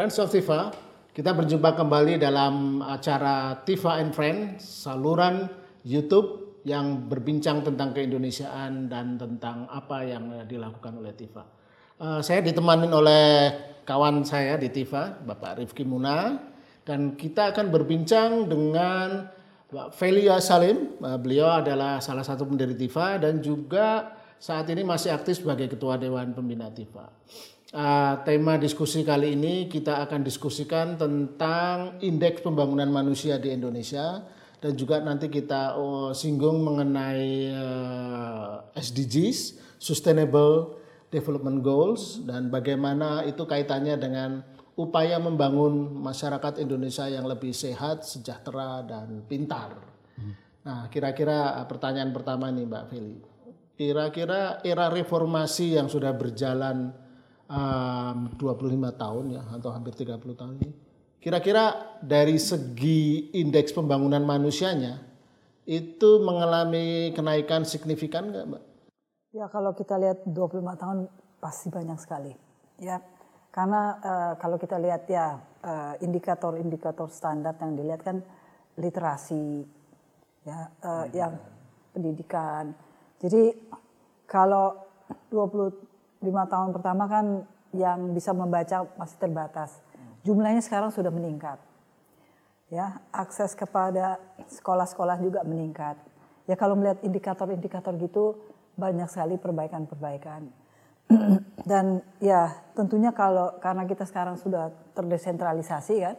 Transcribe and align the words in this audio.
Friends 0.00 0.16
of 0.16 0.32
Tifa, 0.32 0.72
kita 1.12 1.36
berjumpa 1.36 1.76
kembali 1.76 2.16
dalam 2.16 2.80
acara 2.80 3.60
Tifa 3.68 4.00
and 4.00 4.16
Friends, 4.16 4.64
saluran 4.64 5.44
YouTube 5.84 6.56
yang 6.64 7.04
berbincang 7.04 7.60
tentang 7.60 7.92
keindonesiaan 7.92 8.88
dan 8.88 9.20
tentang 9.20 9.68
apa 9.68 10.00
yang 10.08 10.48
dilakukan 10.48 11.04
oleh 11.04 11.12
Tifa. 11.12 11.44
Uh, 12.00 12.24
saya 12.24 12.40
ditemani 12.40 12.88
oleh 12.88 13.52
kawan 13.84 14.24
saya 14.24 14.56
di 14.56 14.72
Tifa, 14.72 15.20
Bapak 15.20 15.60
Rifki 15.60 15.84
Muna, 15.84 16.48
dan 16.88 17.12
kita 17.12 17.52
akan 17.52 17.68
berbincang 17.68 18.48
dengan 18.48 19.28
Pak 19.68 19.92
Felia 20.00 20.40
Salim. 20.40 20.96
Uh, 20.96 21.20
beliau 21.20 21.60
adalah 21.60 22.00
salah 22.00 22.24
satu 22.24 22.48
pendiri 22.48 22.72
Tifa 22.72 23.20
dan 23.20 23.44
juga 23.44 24.16
saat 24.40 24.64
ini 24.72 24.80
masih 24.80 25.12
aktif 25.12 25.44
sebagai 25.44 25.68
Ketua 25.68 26.00
Dewan 26.00 26.32
Pembina 26.32 26.72
Tifa. 26.72 27.04
Uh, 27.70 28.18
tema 28.26 28.58
diskusi 28.58 29.06
kali 29.06 29.38
ini 29.38 29.70
kita 29.70 30.02
akan 30.02 30.26
diskusikan 30.26 30.98
tentang 30.98 32.02
indeks 32.02 32.42
pembangunan 32.42 32.90
manusia 32.90 33.38
di 33.38 33.54
Indonesia 33.54 34.26
dan 34.58 34.74
juga 34.74 34.98
nanti 34.98 35.30
kita 35.30 35.78
oh, 35.78 36.10
singgung 36.10 36.66
mengenai 36.66 37.54
uh, 37.54 38.74
SDGs, 38.74 39.62
Sustainable 39.78 40.82
Development 41.14 41.62
Goals 41.62 42.18
dan 42.26 42.50
bagaimana 42.50 43.22
itu 43.22 43.46
kaitannya 43.46 43.94
dengan 44.02 44.42
upaya 44.74 45.22
membangun 45.22 45.94
masyarakat 45.94 46.58
Indonesia 46.58 47.06
yang 47.06 47.30
lebih 47.30 47.54
sehat, 47.54 48.02
sejahtera 48.02 48.82
dan 48.82 49.22
pintar. 49.30 49.78
Nah, 50.66 50.90
kira-kira 50.90 51.54
pertanyaan 51.70 52.10
pertama 52.10 52.50
nih 52.50 52.66
Mbak 52.66 52.84
Feli. 52.90 53.18
Kira-kira 53.78 54.58
era 54.66 54.90
reformasi 54.90 55.78
yang 55.78 55.86
sudah 55.86 56.12
berjalan 56.12 57.09
um, 57.50 58.30
25 58.38 58.78
tahun 58.94 59.24
ya 59.34 59.42
atau 59.58 59.70
hampir 59.74 59.92
30 59.98 60.22
tahun 60.38 60.54
ini. 60.62 60.70
Kira-kira 61.20 61.98
dari 62.00 62.40
segi 62.40 63.34
indeks 63.36 63.76
pembangunan 63.76 64.24
manusianya 64.24 65.02
itu 65.68 66.22
mengalami 66.24 67.12
kenaikan 67.12 67.68
signifikan 67.68 68.32
nggak 68.32 68.46
Mbak? 68.48 68.62
Ya 69.36 69.46
kalau 69.52 69.76
kita 69.76 70.00
lihat 70.00 70.24
25 70.24 70.64
tahun 70.80 70.98
pasti 71.42 71.68
banyak 71.68 71.98
sekali. 72.00 72.32
Ya 72.80 73.04
karena 73.52 73.98
uh, 74.00 74.32
kalau 74.40 74.56
kita 74.56 74.78
lihat 74.80 75.10
ya 75.10 75.42
indikator-indikator 76.00 77.10
uh, 77.10 77.12
standar 77.12 77.52
yang 77.60 77.76
dilihat 77.76 78.00
kan 78.00 78.24
literasi, 78.80 79.60
ya 80.48 80.72
uh, 80.80 81.04
yang 81.12 81.36
pendidikan. 81.92 82.72
Jadi 83.20 83.52
kalau 84.24 84.88
20 85.28 85.89
lima 86.20 86.44
tahun 86.46 86.76
pertama 86.76 87.08
kan 87.08 87.44
yang 87.72 88.12
bisa 88.12 88.36
membaca 88.36 88.86
masih 88.98 89.18
terbatas. 89.18 89.80
Jumlahnya 90.26 90.60
sekarang 90.60 90.92
sudah 90.92 91.08
meningkat. 91.08 91.56
Ya, 92.70 93.02
akses 93.10 93.58
kepada 93.58 94.22
sekolah-sekolah 94.46 95.18
juga 95.18 95.42
meningkat. 95.42 95.98
Ya 96.46 96.54
kalau 96.54 96.78
melihat 96.78 97.02
indikator-indikator 97.02 97.98
gitu 97.98 98.38
banyak 98.78 99.10
sekali 99.10 99.40
perbaikan-perbaikan. 99.40 100.50
Dan 101.70 102.04
ya 102.22 102.54
tentunya 102.78 103.10
kalau 103.10 103.58
karena 103.58 103.82
kita 103.88 104.06
sekarang 104.06 104.38
sudah 104.38 104.70
terdesentralisasi 104.94 105.94
kan, 105.98 106.16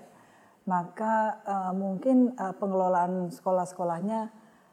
maka 0.67 1.39
uh, 1.47 1.73
mungkin 1.73 2.35
uh, 2.35 2.53
pengelolaan 2.59 3.31
sekolah-sekolahnya 3.31 4.29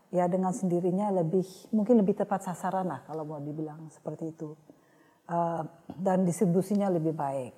ya 0.08 0.24
dengan 0.26 0.56
sendirinya 0.56 1.12
lebih 1.12 1.44
mungkin 1.72 2.00
lebih 2.00 2.16
tepat 2.16 2.44
sasaran 2.48 2.88
lah 2.88 3.04
kalau 3.04 3.28
mau 3.28 3.41
dibilang 3.41 3.92
seperti 3.92 4.32
itu 4.32 4.56
uh, 5.28 5.62
dan 5.94 6.25
distribusinya 6.25 6.89
lebih 6.89 7.12
baik. 7.15 7.55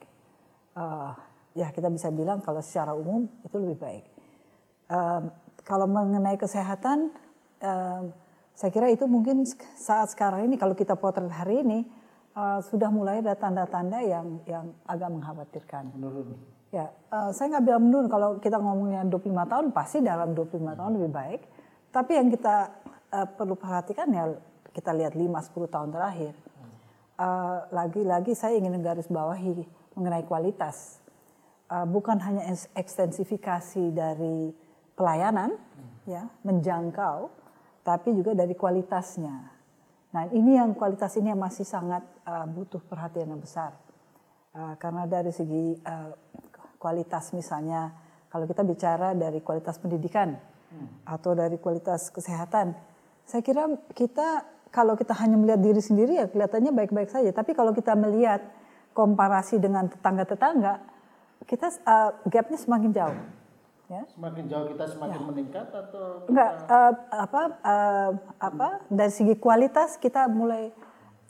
Uh, 0.74 1.14
ya 1.54 1.70
kita 1.74 1.90
bisa 1.90 2.10
bilang 2.14 2.42
kalau 2.42 2.62
secara 2.62 2.94
umum 2.94 3.26
itu 3.46 3.56
lebih 3.58 3.78
baik. 3.78 4.04
Uh, 4.90 5.30
kalau 5.62 5.86
mengenai 5.86 6.34
kesehatan, 6.38 7.14
uh, 7.62 8.02
saya 8.54 8.70
kira 8.74 8.90
itu 8.90 9.06
mungkin 9.06 9.46
saat 9.78 10.10
sekarang 10.12 10.50
ini 10.50 10.58
kalau 10.58 10.74
kita 10.74 10.98
potret 10.98 11.30
hari 11.30 11.62
ini 11.62 11.86
uh, 12.34 12.58
sudah 12.60 12.90
mulai 12.90 13.22
ada 13.22 13.38
tanda-tanda 13.38 14.02
yang 14.02 14.42
yang 14.46 14.74
agak 14.84 15.08
mengkhawatirkan. 15.10 15.94
Menurun. 15.94 16.36
Ya, 16.70 16.86
uh, 17.10 17.34
saya 17.34 17.58
nggak 17.58 17.64
bilang 17.66 17.82
menurun 17.82 18.06
kalau 18.06 18.28
kita 18.38 18.58
ngomongnya 18.62 19.02
25 19.02 19.26
tahun 19.26 19.66
pasti 19.74 19.98
dalam 20.06 20.38
25 20.38 20.78
tahun 20.78 20.92
lebih 20.98 21.10
baik. 21.10 21.40
Tapi 21.90 22.12
yang 22.14 22.30
kita 22.30 22.56
uh, 23.10 23.26
perlu 23.26 23.58
perhatikan 23.58 24.06
ya 24.14 24.30
kita 24.70 24.94
lihat 24.94 25.18
5-10 25.18 25.66
tahun 25.66 25.90
terakhir 25.90 26.30
Eh, 26.30 26.49
lagi-lagi 27.70 28.32
uh, 28.32 28.38
saya 28.38 28.56
ingin 28.56 28.80
garis 28.80 29.08
bawahi 29.10 29.64
mengenai 29.96 30.24
kualitas. 30.24 31.00
Uh, 31.70 31.86
bukan 31.86 32.18
hanya 32.18 32.50
ekstensifikasi 32.74 33.94
dari 33.94 34.50
pelayanan, 34.98 35.54
hmm. 35.54 36.10
ya, 36.10 36.26
menjangkau, 36.42 37.30
tapi 37.86 38.12
juga 38.12 38.34
dari 38.34 38.58
kualitasnya. 38.58 39.36
Nah, 40.10 40.26
ini 40.34 40.58
yang 40.58 40.74
kualitas 40.74 41.14
ini 41.14 41.30
yang 41.30 41.38
masih 41.38 41.62
sangat 41.62 42.02
uh, 42.26 42.42
butuh 42.50 42.82
perhatian 42.82 43.30
yang 43.30 43.38
besar. 43.38 43.78
Uh, 44.50 44.74
karena 44.82 45.06
dari 45.06 45.30
segi 45.30 45.78
uh, 45.86 46.10
kualitas 46.82 47.30
misalnya, 47.30 47.94
kalau 48.26 48.50
kita 48.50 48.66
bicara 48.66 49.14
dari 49.14 49.38
kualitas 49.38 49.78
pendidikan 49.78 50.34
hmm. 50.74 51.06
atau 51.06 51.38
dari 51.38 51.54
kualitas 51.62 52.10
kesehatan, 52.10 52.74
saya 53.22 53.46
kira 53.46 53.70
kita 53.94 54.42
kalau 54.70 54.94
kita 54.94 55.14
hanya 55.18 55.34
melihat 55.34 55.60
diri 55.60 55.82
sendiri 55.82 56.12
ya 56.14 56.26
kelihatannya 56.30 56.70
baik-baik 56.70 57.10
saja. 57.10 57.30
Tapi 57.34 57.54
kalau 57.58 57.74
kita 57.74 57.98
melihat 57.98 58.42
komparasi 58.94 59.58
dengan 59.58 59.90
tetangga-tetangga, 59.90 60.82
kita 61.46 61.74
uh, 61.86 62.10
gapnya 62.30 62.58
semakin 62.58 62.90
jauh. 62.94 63.18
Ya. 63.90 64.06
Semakin 64.14 64.46
jauh 64.46 64.66
kita 64.70 64.86
semakin 64.86 65.18
ya. 65.18 65.26
meningkat 65.26 65.66
atau 65.66 66.22
enggak 66.30 66.52
uh, 66.70 66.94
apa 67.10 67.42
uh, 67.58 68.10
apa 68.38 68.68
dari 68.86 69.10
segi 69.10 69.34
kualitas 69.34 69.98
kita 69.98 70.30
mulai 70.30 70.70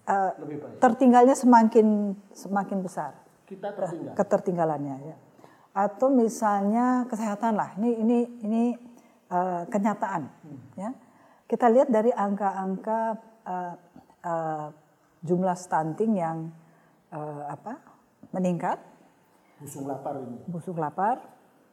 uh, 0.04 0.32
tertinggalnya 0.76 1.32
semakin 1.32 2.12
semakin 2.36 2.84
besar. 2.84 3.16
Kita 3.48 3.72
tertinggal. 3.72 4.12
Ketertinggalannya 4.12 4.96
ya. 5.08 5.16
Atau 5.72 6.12
misalnya 6.12 7.08
kesehatan 7.08 7.56
lah. 7.56 7.72
Ini 7.80 7.90
ini 7.96 8.18
ini 8.44 8.62
uh, 9.32 9.64
kenyataan 9.64 10.28
hmm. 10.28 10.60
ya. 10.76 10.92
Kita 11.48 11.64
lihat 11.72 11.88
dari 11.88 12.12
angka-angka 12.12 13.29
uh, 13.46 13.74
uh, 14.24 14.68
jumlah 15.24 15.56
stunting 15.56 16.16
yang 16.20 16.48
uh, 17.12 17.44
apa 17.50 17.78
meningkat. 18.32 18.78
Busung 19.60 19.84
lapar 19.84 20.16
ini. 20.20 20.38
Busung 20.48 20.78
lapar 20.80 21.16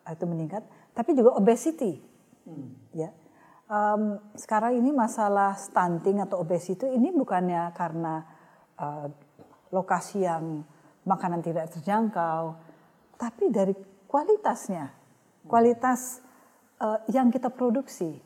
itu 0.07 0.25
meningkat, 0.27 0.63
tapi 0.95 1.15
juga 1.15 1.35
obesity. 1.35 1.99
Hmm. 2.47 2.75
Ya. 2.95 3.11
Um, 3.67 4.23
sekarang 4.39 4.79
ini 4.79 4.95
masalah 4.95 5.59
stunting 5.59 6.23
atau 6.23 6.39
obesity 6.39 6.87
ini 6.87 7.11
bukannya 7.11 7.75
karena 7.75 8.23
uh, 8.79 9.11
lokasi 9.75 10.23
yang 10.23 10.63
makanan 11.03 11.43
tidak 11.43 11.71
terjangkau, 11.75 12.55
tapi 13.19 13.51
dari 13.51 13.75
kualitasnya, 14.07 14.91
kualitas 15.47 16.23
uh, 16.79 17.03
yang 17.11 17.27
kita 17.27 17.51
produksi. 17.51 18.23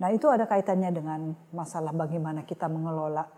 Nah 0.00 0.08
itu 0.10 0.26
ada 0.32 0.48
kaitannya 0.48 0.90
dengan 0.90 1.36
masalah 1.52 1.92
bagaimana 1.92 2.48
kita 2.48 2.66
mengelola 2.66 3.28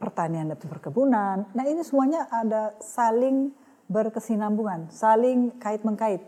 pertanian 0.00 0.48
dan 0.48 0.56
perkebunan. 0.56 1.52
Nah 1.52 1.64
ini 1.68 1.84
semuanya 1.84 2.24
ada 2.32 2.72
saling 2.80 3.52
berkesinambungan, 3.86 4.88
saling 4.88 5.60
kait-mengkait 5.60 6.24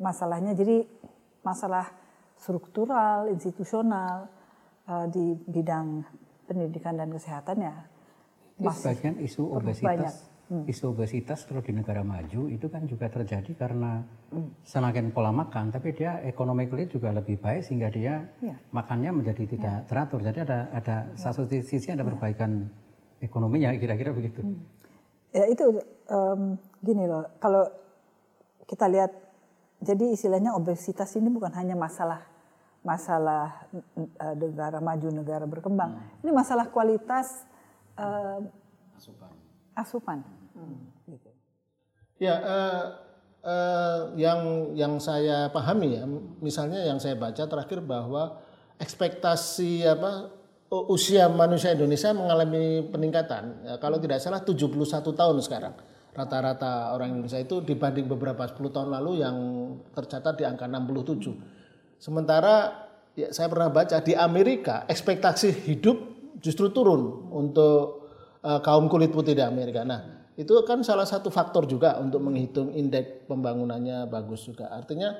masalahnya. 0.00 0.56
Jadi 0.56 0.88
masalah 1.44 1.92
struktural, 2.40 3.28
institusional 3.28 4.32
uh, 4.88 5.06
di 5.12 5.36
bidang 5.44 6.04
pendidikan 6.48 6.96
dan 6.96 7.10
kesehatan 7.12 7.58
ya 7.58 7.76
masih 8.56 8.88
sebagian 8.88 9.14
isu 9.20 9.42
obesitas 9.52 9.84
banyak 9.84 10.14
hmm. 10.50 10.64
isu 10.70 10.94
obesitas 10.94 11.46
kalau 11.46 11.62
di 11.62 11.74
negara 11.74 12.02
maju 12.06 12.46
itu 12.50 12.66
kan 12.70 12.86
juga 12.86 13.10
terjadi 13.10 13.52
karena 13.54 14.02
hmm. 14.30 14.62
semakin 14.62 15.10
pola 15.10 15.34
makan, 15.34 15.74
tapi 15.74 15.94
dia 15.94 16.22
ekonomi 16.22 16.70
kulit 16.70 16.92
juga 16.92 17.10
lebih 17.10 17.38
baik 17.42 17.66
sehingga 17.66 17.88
dia 17.90 18.26
ya. 18.42 18.54
makannya 18.70 19.10
menjadi 19.10 19.44
tidak 19.46 19.76
ya. 19.82 19.86
teratur. 19.86 20.20
Jadi 20.22 20.38
ada 20.46 20.58
ada 20.70 20.96
ya. 21.10 21.18
satu 21.18 21.46
sisi 21.48 21.88
ada 21.90 22.02
ya. 22.02 22.08
perbaikan 22.14 22.70
ekonominya 23.22 23.74
kira-kira 23.76 24.14
begitu. 24.14 24.42
Hmm. 24.42 24.58
Ya 25.34 25.44
itu 25.50 25.82
um, 26.08 26.56
gini 26.80 27.04
loh, 27.04 27.28
kalau 27.42 27.68
kita 28.64 28.88
lihat, 28.88 29.12
jadi 29.84 30.16
istilahnya 30.16 30.56
obesitas 30.56 31.12
ini 31.18 31.28
bukan 31.28 31.52
hanya 31.52 31.76
masalah 31.76 32.24
masalah 32.86 33.66
uh, 33.98 34.34
negara 34.38 34.78
maju 34.78 35.08
negara 35.10 35.42
berkembang, 35.42 35.98
hmm. 35.98 36.22
ini 36.22 36.30
masalah 36.30 36.70
kualitas 36.70 37.42
uh, 37.98 38.38
asupan. 38.94 39.45
Asupan 39.76 40.24
Hmm. 40.56 40.88
Gitu. 41.04 41.30
Ya, 42.16 42.40
uh, 42.40 42.84
uh, 43.44 44.00
yang 44.16 44.72
yang 44.72 44.96
saya 44.96 45.52
pahami 45.52 46.00
ya, 46.00 46.08
misalnya 46.40 46.80
yang 46.80 46.96
saya 46.96 47.12
baca 47.12 47.44
terakhir 47.44 47.84
bahwa 47.84 48.40
ekspektasi 48.80 49.84
apa 49.84 50.32
usia 50.88 51.28
manusia 51.28 51.76
Indonesia 51.76 52.10
mengalami 52.16 52.88
peningkatan. 52.88 53.68
Ya, 53.68 53.74
kalau 53.78 54.00
tidak 54.00 54.18
salah 54.24 54.42
71 54.42 55.12
tahun 55.12 55.38
sekarang. 55.44 55.76
rata-rata 56.16 56.96
orang 56.96 57.12
Indonesia 57.12 57.36
itu 57.36 57.60
dibanding 57.60 58.08
beberapa 58.08 58.40
10 58.48 58.72
tahun 58.72 58.88
lalu 58.88 59.20
yang 59.20 59.36
tercatat 59.92 60.40
di 60.40 60.48
angka 60.48 60.64
67. 60.64 62.00
Sementara 62.00 62.72
ya 63.12 63.28
saya 63.36 63.52
pernah 63.52 63.68
baca 63.68 64.00
di 64.00 64.16
Amerika 64.16 64.88
ekspektasi 64.88 65.68
hidup 65.68 66.00
justru 66.40 66.72
turun 66.72 67.28
untuk 67.28 68.05
uh, 68.46 68.60
kaum 68.62 68.86
kulit 68.86 69.10
putih 69.10 69.34
di 69.34 69.42
Amerika. 69.42 69.82
Nah, 69.82 70.30
itu 70.38 70.54
kan 70.62 70.86
salah 70.86 71.04
satu 71.04 71.34
faktor 71.34 71.66
juga 71.66 71.98
untuk 71.98 72.22
menghitung 72.22 72.70
indeks 72.70 73.26
pembangunannya 73.26 74.06
bagus 74.06 74.46
juga. 74.46 74.70
Artinya 74.70 75.18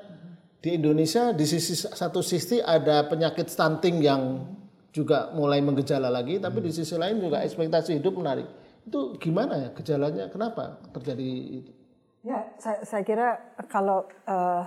di 0.63 0.79
Indonesia 0.79 1.35
di 1.35 1.43
sisi 1.43 1.75
satu 1.75 2.23
sisi 2.23 2.63
ada 2.63 3.03
penyakit 3.05 3.51
stunting 3.51 3.99
yang 3.99 4.47
juga 4.95 5.29
mulai 5.35 5.61
menggejala 5.61 6.09
lagi, 6.09 6.39
tapi 6.41 6.63
di 6.63 6.71
sisi 6.73 6.95
lain 6.97 7.21
juga 7.21 7.43
ekspektasi 7.43 7.99
hidup 7.99 8.17
menarik. 8.17 8.47
Itu 8.87 9.19
gimana 9.19 9.67
ya 9.67 9.69
gejalanya? 9.75 10.31
Kenapa 10.31 10.79
terjadi 10.95 11.27
itu? 11.61 11.71
Ya, 12.25 12.47
saya, 12.57 12.81
saya 12.81 13.03
kira 13.05 13.37
kalau 13.69 14.07
uh, 14.25 14.63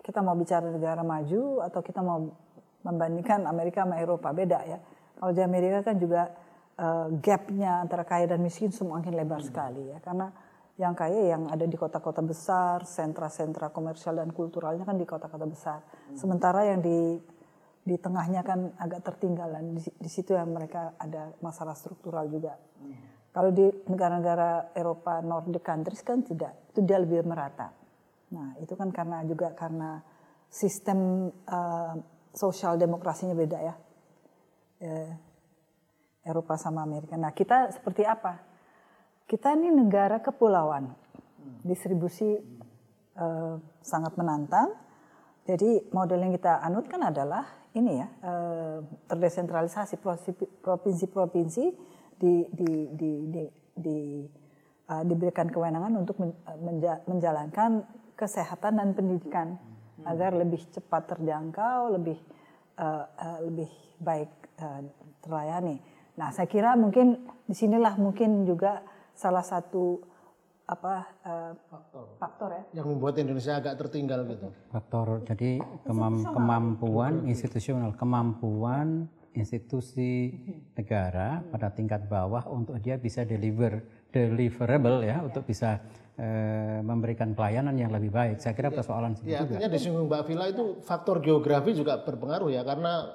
kita 0.00 0.24
mau 0.24 0.32
bicara 0.38 0.64
negara 0.64 1.04
maju 1.04 1.60
atau 1.60 1.80
kita 1.84 2.00
mau 2.00 2.32
membandingkan 2.80 3.44
Amerika 3.44 3.84
sama 3.84 4.00
Eropa 4.00 4.32
beda 4.32 4.58
ya. 4.64 4.78
Kalau 5.20 5.32
di 5.36 5.42
Amerika 5.44 5.84
kan 5.84 6.00
juga 6.00 6.32
uh, 6.80 7.12
gapnya 7.20 7.84
antara 7.84 8.08
kaya 8.08 8.24
dan 8.24 8.40
miskin 8.40 8.72
semakin 8.72 9.12
lebar 9.12 9.44
hmm. 9.44 9.48
sekali 9.52 9.82
ya, 9.92 10.00
karena 10.00 10.32
yang 10.80 10.96
kaya 10.96 11.36
yang 11.36 11.44
ada 11.52 11.68
di 11.68 11.76
kota-kota 11.76 12.24
besar, 12.24 12.88
sentra-sentra 12.88 13.68
komersial 13.68 14.16
dan 14.16 14.32
kulturalnya 14.32 14.88
kan 14.88 14.96
di 14.96 15.04
kota-kota 15.04 15.44
besar. 15.44 15.84
Hmm. 15.84 16.16
Sementara 16.16 16.64
yang 16.64 16.80
di 16.80 17.20
di 17.84 17.96
tengahnya 18.00 18.40
kan 18.40 18.72
agak 18.80 19.04
tertinggalan. 19.04 19.76
Di, 19.76 19.84
di 19.92 20.08
situ 20.08 20.32
yang 20.32 20.48
mereka 20.48 20.96
ada 20.96 21.36
masalah 21.44 21.76
struktural 21.76 22.28
juga. 22.32 22.56
Hmm. 22.80 22.96
Kalau 23.30 23.52
di 23.52 23.68
negara-negara 23.86 24.74
Eropa 24.74 25.20
Nordic 25.20 25.62
countries 25.62 26.02
kan 26.02 26.24
tidak, 26.24 26.72
itu 26.72 26.80
dia 26.82 26.98
lebih 26.98 27.22
merata. 27.28 27.70
Nah 28.32 28.56
itu 28.58 28.72
kan 28.74 28.88
karena 28.90 29.22
juga 29.22 29.52
karena 29.54 30.02
sistem 30.50 31.30
uh, 31.46 31.94
sosial 32.34 32.74
demokrasinya 32.74 33.36
beda 33.38 33.58
ya. 33.62 33.74
Eh, 34.80 35.12
Eropa 36.24 36.60
sama 36.60 36.84
Amerika. 36.84 37.16
Nah 37.16 37.32
kita 37.32 37.72
seperti 37.72 38.04
apa? 38.04 38.40
Kita 39.24 39.54
ini 39.54 39.70
negara 39.70 40.18
kepulauan, 40.18 40.90
distribusi 41.64 42.36
uh, 43.16 43.56
sangat 43.80 44.18
menantang. 44.18 44.74
Jadi 45.46 45.90
model 45.94 46.20
yang 46.28 46.32
kita 46.36 46.60
anut 46.60 46.86
kan 46.90 47.00
adalah 47.06 47.46
ini 47.72 48.02
ya 48.02 48.08
uh, 48.26 48.78
terdesentralisasi 49.06 49.96
provinsi-provinsi 50.60 51.64
di, 52.20 52.34
di, 52.50 52.70
di, 52.92 53.10
di, 53.30 53.42
di 53.72 53.98
uh, 54.90 55.04
diberikan 55.06 55.48
kewenangan 55.48 55.94
untuk 55.94 56.20
menja 56.60 57.00
menjalankan 57.06 57.86
kesehatan 58.18 58.76
dan 58.76 58.88
pendidikan 58.92 59.56
agar 60.04 60.36
lebih 60.36 60.60
cepat 60.68 61.16
terjangkau, 61.16 61.96
lebih 61.96 62.18
uh, 62.76 63.06
lebih 63.46 63.70
baik 64.02 64.32
uh, 64.60 64.84
terlayani. 65.24 65.80
Nah, 66.18 66.34
saya 66.34 66.48
kira 66.50 66.74
mungkin 66.74 67.22
di 67.46 67.54
sinilah 67.54 67.94
mungkin 67.98 68.46
juga 68.48 68.82
salah 69.14 69.44
satu 69.44 70.00
apa 70.70 70.94
uh, 71.26 71.52
faktor. 71.66 72.04
faktor 72.22 72.48
ya 72.54 72.62
yang 72.78 72.86
membuat 72.94 73.18
Indonesia 73.18 73.58
agak 73.58 73.74
tertinggal 73.74 74.22
gitu. 74.30 74.54
Faktor 74.70 75.26
jadi 75.26 75.58
kemam, 75.82 76.22
kemampuan 76.22 77.26
institusional, 77.26 77.90
kemampuan 77.98 79.10
institusi 79.34 80.30
negara 80.78 81.42
pada 81.50 81.74
tingkat 81.74 82.06
bawah 82.06 82.46
untuk 82.46 82.78
dia 82.78 82.98
bisa 82.98 83.26
deliver 83.26 83.82
deliverable 84.10 85.06
ya, 85.06 85.18
ya. 85.22 85.26
untuk 85.26 85.46
bisa 85.46 85.78
e, 86.18 86.26
memberikan 86.82 87.34
pelayanan 87.34 87.74
yang 87.78 87.94
lebih 87.94 88.10
baik. 88.10 88.42
Saya 88.42 88.58
kira 88.58 88.74
ya. 88.74 88.82
persoalan 88.82 89.14
ya, 89.22 89.42
juga. 89.42 89.58
Artinya 89.58 89.70
disinggung 89.70 90.06
Mbak 90.10 90.22
Vila 90.26 90.46
itu 90.50 90.64
faktor 90.82 91.22
geografi 91.22 91.74
juga 91.78 92.02
berpengaruh 92.02 92.50
ya 92.50 92.66
karena 92.66 93.06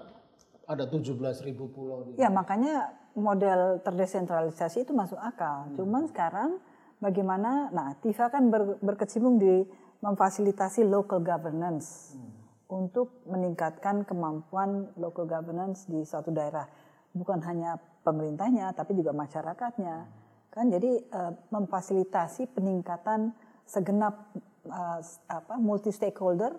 ada 0.66 0.90
17 0.90 1.18
ribu 1.46 1.70
pulau. 1.70 2.14
Ya 2.18 2.30
makanya 2.34 2.94
model 3.16 3.80
terdesentralisasi 3.82 4.84
itu 4.84 4.92
masuk 4.92 5.18
akal. 5.22 5.70
Hmm. 5.70 5.74
Cuman 5.78 6.04
sekarang 6.10 6.60
bagaimana, 7.00 7.70
nah 7.72 7.96
TIFA 8.02 8.34
kan 8.34 8.44
ber, 8.52 8.78
berkecimpung 8.82 9.40
di 9.40 9.64
memfasilitasi 10.04 10.86
local 10.86 11.24
governance 11.24 12.14
hmm. 12.14 12.30
untuk 12.70 13.24
meningkatkan 13.26 14.04
kemampuan 14.04 14.92
local 15.00 15.26
governance 15.26 15.88
di 15.88 16.04
suatu 16.04 16.30
daerah. 16.30 16.68
Bukan 17.16 17.40
hanya 17.48 17.80
pemerintahnya, 18.04 18.76
tapi 18.76 18.98
juga 18.98 19.16
masyarakatnya. 19.16 19.96
Hmm. 20.04 20.14
Kan 20.52 20.66
jadi 20.72 21.00
uh, 21.12 21.32
memfasilitasi 21.52 22.52
peningkatan 22.52 23.32
segenap 23.66 24.30
uh, 24.70 25.00
apa 25.28 25.56
multi 25.58 25.90
stakeholder 25.90 26.54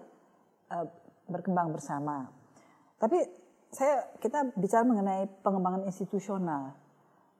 uh, 0.73 0.87
berkembang 1.27 1.75
bersama. 1.75 2.31
Tapi 2.97 3.46
saya 3.77 4.09
kita 4.25 4.57
bicara 4.57 4.89
mengenai 4.89 5.29
pengembangan 5.45 5.85
institusional. 5.85 6.73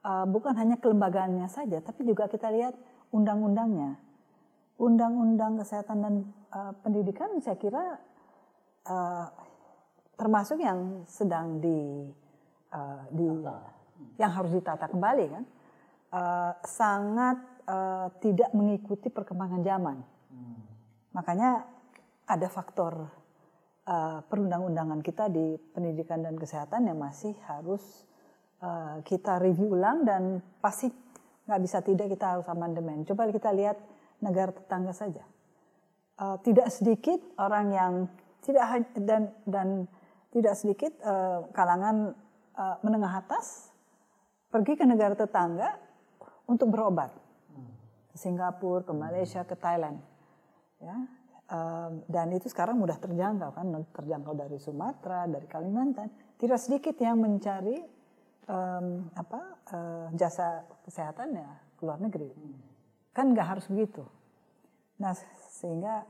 Uh, 0.05 0.29
bukan 0.29 0.53
hanya 0.55 0.77
kelembagaannya 0.77 1.49
saja, 1.49 1.81
tapi 1.81 2.05
juga 2.05 2.29
kita 2.29 2.53
lihat 2.53 2.77
undang-undangnya. 3.11 3.97
Undang-undang 4.77 5.57
kesehatan 5.57 5.99
dan 6.05 6.15
uh, 6.53 6.77
pendidikan 6.85 7.33
saya 7.41 7.57
kira 7.57 7.97
uh, 8.85 9.27
termasuk 10.21 10.61
yang 10.61 11.09
sedang 11.09 11.59
di, 11.59 12.13
uh, 12.77 13.03
di 13.09 13.27
yang 14.21 14.31
harus 14.37 14.53
ditata 14.53 14.93
kembali 14.93 15.25
kan, 15.33 15.45
uh, 16.13 16.53
sangat 16.63 17.41
uh, 17.65 18.13
tidak 18.21 18.53
mengikuti 18.53 19.09
perkembangan 19.09 19.65
zaman. 19.65 19.97
Hmm. 20.29 20.61
Makanya 21.17 21.65
ada 22.29 22.47
faktor 22.53 23.09
uh, 23.87 24.19
perundang-undangan 24.27 25.01
kita 25.01 25.31
di 25.31 25.57
pendidikan 25.73 26.21
dan 26.23 26.35
kesehatan 26.37 26.91
yang 26.91 26.99
masih 26.99 27.33
harus 27.47 28.05
uh, 28.61 29.01
kita 29.07 29.39
review 29.41 29.79
ulang 29.79 30.03
dan 30.03 30.43
pasti 30.61 30.91
nggak 31.47 31.61
bisa 31.63 31.79
tidak 31.81 32.11
kita 32.11 32.37
harus 32.37 32.47
amandemen. 32.51 33.07
Coba 33.07 33.31
kita 33.31 33.55
lihat 33.55 33.79
negara 34.21 34.51
tetangga 34.51 34.91
saja. 34.91 35.23
Uh, 36.17 36.37
tidak 36.43 36.73
sedikit 36.73 37.21
orang 37.39 37.67
yang 37.71 37.93
tidak 38.43 38.89
dan 38.99 39.31
dan 39.47 39.69
tidak 40.35 40.55
sedikit 40.59 40.93
uh, 41.07 41.47
kalangan 41.55 42.13
uh, 42.59 42.77
menengah 42.83 43.23
atas 43.23 43.71
pergi 44.51 44.75
ke 44.75 44.85
negara 44.89 45.15
tetangga 45.15 45.77
untuk 46.49 46.73
berobat. 46.73 47.13
Ke 48.11 48.17
Singapura, 48.17 48.83
ke 48.87 48.93
Malaysia, 48.97 49.45
ke 49.45 49.55
Thailand. 49.59 50.01
Ya, 50.81 50.97
Um, 51.47 52.03
dan 52.11 52.35
itu 52.35 52.51
sekarang 52.51 52.75
mudah 52.75 52.99
terjangkau 52.99 53.55
kan, 53.55 53.71
terjangkau 53.95 54.35
dari 54.35 54.59
Sumatera, 54.59 55.31
dari 55.31 55.47
Kalimantan. 55.47 56.11
Tidak 56.35 56.59
sedikit 56.59 56.99
yang 56.99 57.23
mencari 57.23 57.79
um, 58.51 59.07
apa 59.15 59.41
uh, 59.71 60.07
jasa 60.15 60.67
kesehatan 60.83 61.39
ya 61.39 61.51
ke 61.79 61.83
luar 61.87 62.03
negeri. 62.03 62.31
Kan 63.15 63.31
nggak 63.31 63.59
harus 63.59 63.67
begitu. 63.71 64.03
Nah 64.99 65.15
sehingga 65.55 66.03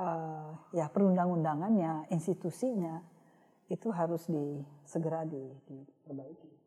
uh, 0.00 0.50
ya 0.72 0.88
perundang-undangannya, 0.88 2.08
institusinya 2.08 3.04
itu 3.70 3.88
harus 3.94 4.26
di, 4.26 4.64
segera 4.82 5.22
di, 5.22 5.40
diperbaiki. 5.68 6.59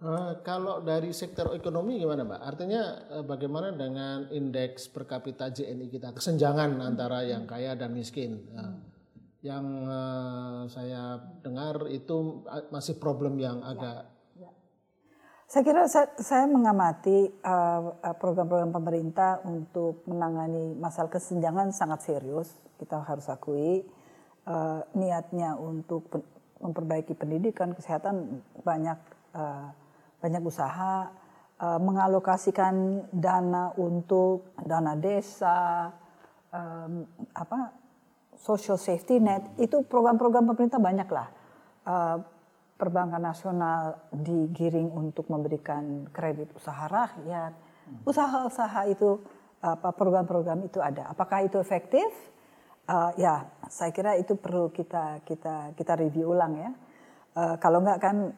Uh, 0.00 0.32
kalau 0.40 0.80
dari 0.80 1.12
sektor 1.12 1.52
ekonomi 1.52 2.00
gimana 2.00 2.24
Mbak? 2.24 2.40
Artinya 2.40 2.82
uh, 3.20 3.24
bagaimana 3.24 3.68
dengan 3.68 4.32
indeks 4.32 4.88
per 4.88 5.04
kapita 5.04 5.52
JNI 5.52 5.92
kita? 5.92 6.16
Kesenjangan 6.16 6.80
antara 6.80 7.20
yang 7.20 7.44
kaya 7.44 7.76
dan 7.76 7.92
miskin. 7.92 8.48
Uh, 8.56 8.80
yang 9.44 9.64
uh, 9.84 10.64
saya 10.72 11.20
dengar 11.44 11.84
itu 11.92 12.40
masih 12.72 12.96
problem 12.96 13.36
yang 13.36 13.60
ya, 13.60 13.76
agak... 13.76 13.98
Ya. 14.40 14.50
Saya 15.52 15.62
kira 15.68 15.84
saya, 15.84 16.08
saya 16.16 16.48
mengamati 16.48 17.36
program-program 18.16 18.72
uh, 18.72 18.76
pemerintah 18.80 19.44
untuk 19.44 20.00
menangani 20.08 20.80
masalah 20.80 21.12
kesenjangan 21.12 21.76
sangat 21.76 22.08
serius. 22.08 22.56
Kita 22.80 23.04
harus 23.04 23.28
akui 23.28 23.84
uh, 24.48 24.80
niatnya 24.96 25.60
untuk 25.60 26.08
memperbaiki 26.56 27.12
pendidikan, 27.12 27.76
kesehatan 27.76 28.40
banyak 28.64 28.96
uh, 29.36 29.76
banyak 30.20 30.42
usaha 30.44 31.08
uh, 31.58 31.80
mengalokasikan 31.80 33.08
dana 33.10 33.72
untuk 33.76 34.54
dana 34.60 34.94
desa, 34.96 35.90
apa 37.30 37.70
social 38.34 38.74
safety 38.74 39.22
net 39.22 39.54
itu 39.54 39.86
program-program 39.86 40.50
pemerintah 40.50 40.82
banyak 40.82 41.08
lah. 41.08 41.28
Uh, 41.86 42.18
perbankan 42.80 43.20
nasional 43.20 44.08
digiring 44.08 44.88
untuk 44.88 45.28
memberikan 45.28 46.08
kredit 46.16 46.48
usaha 46.56 46.88
rakyat. 46.88 47.52
Usaha-usaha 48.08 48.88
itu 48.88 49.20
apa 49.60 49.92
program-program 49.92 50.64
itu 50.64 50.80
ada. 50.80 51.12
Apakah 51.12 51.44
itu 51.44 51.60
efektif? 51.60 52.08
Uh, 52.88 53.12
ya, 53.20 53.44
saya 53.68 53.92
kira 53.92 54.16
itu 54.16 54.32
perlu 54.34 54.72
kita 54.72 55.20
kita 55.28 55.76
kita 55.76 55.92
review 56.00 56.32
ulang 56.32 56.56
ya. 56.56 56.70
Uh, 57.36 57.54
kalau 57.60 57.84
enggak 57.84 58.00
kan 58.00 58.32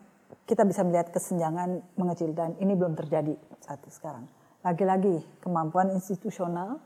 kita 0.48 0.66
bisa 0.66 0.82
melihat 0.82 1.12
kesenjangan 1.12 1.82
mengecil 1.96 2.32
dan 2.34 2.56
ini 2.58 2.74
belum 2.76 2.96
terjadi 2.98 3.34
saat 3.62 3.82
sekarang. 3.88 4.26
lagi-lagi 4.62 5.26
kemampuan 5.42 5.90
institusional, 5.90 6.78